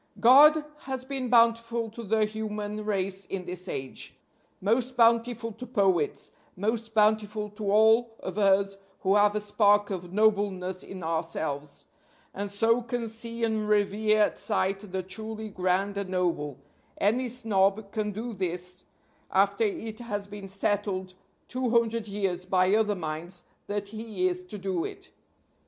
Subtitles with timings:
[0.19, 4.15] God has been bountiful to the human race in this age.
[4.59, 10.11] Most bountiful to Poets; most bountiful to all of us who have a spark of
[10.11, 11.85] nobleness in ourselves,
[12.33, 16.57] and so can see and revere at sight the truly grand and noble
[16.97, 18.85] (any snob can do this
[19.29, 21.13] after it has been settled
[21.47, 25.11] two hundred years by other minds that he is to do it).